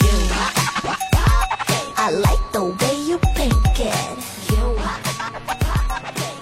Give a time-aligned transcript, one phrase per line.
[0.00, 0.08] you
[1.96, 3.92] i like the way you pink can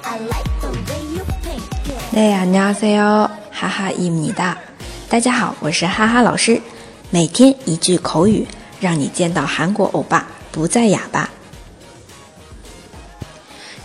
[0.05, 2.53] i like the way you pink can。
[2.53, 4.57] 你好，哈，哈哈，伊米达。
[5.09, 6.61] 大家好，我是哈哈老师。
[7.11, 8.47] 每天一句口语，
[8.81, 11.29] 让你见到韩国欧巴不再哑巴。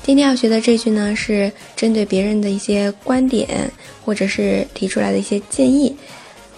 [0.03, 3.69] 今天要学的这句呢，是针对别人的一些观点，
[4.03, 5.95] 或者是提出来的一些建议，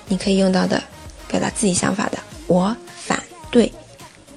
[0.08, 0.82] 你可以用到的，
[1.28, 2.18] 表达自己想法的。
[2.51, 3.73] 我反对。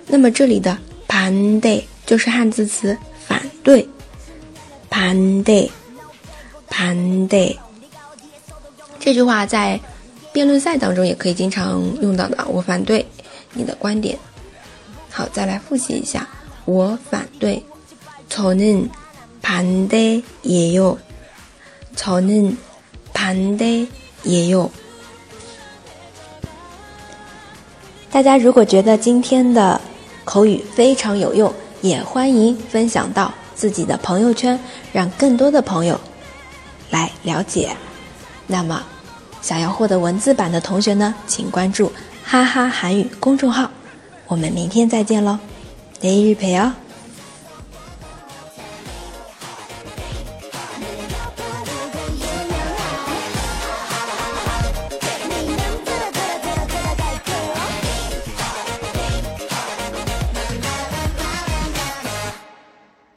[0.07, 0.77] 那么这里的“
[1.09, 3.89] 반대”就是汉字词“反对”。
[4.91, 7.57] 반대，반대。
[9.01, 9.81] 这句话在
[10.33, 12.45] 辩论赛当中也可以经常用到的。
[12.49, 13.05] 我反对
[13.53, 14.19] 你的观点。
[15.11, 16.29] 好，再来复习一下。
[16.65, 17.63] 我反对。
[18.29, 18.91] 저는
[19.43, 20.99] 반대 예요.
[21.95, 22.57] 저는
[23.13, 23.87] 반대
[24.27, 24.71] 예요.
[28.11, 29.81] 大家如果觉得今天的
[30.25, 34.59] 口语非常有用，也欢迎分享到自己的朋友圈，
[34.93, 36.01] 让更多的朋友
[36.91, 37.77] 来了解。
[38.47, 38.83] 那么，
[39.43, 41.91] 想要获得文字版的同学呢，请关注“
[42.25, 43.71] 哈哈韩语”公众号。
[44.27, 45.39] 我们明天再见喽，
[46.01, 46.73] 내일봬요